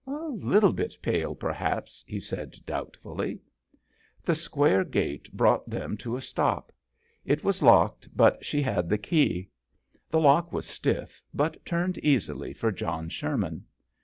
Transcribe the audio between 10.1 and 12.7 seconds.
lock was stiff, but turned easily